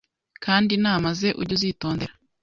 kandi 0.43 0.69
inama 0.77 1.07
ze 1.19 1.29
ujye 1.41 1.53
uzitondera. 1.57 2.13